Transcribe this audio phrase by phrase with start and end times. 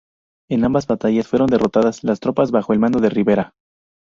[0.49, 3.53] En ambas batallas fueron derrotadas las tropas bajo el mando de Rivera.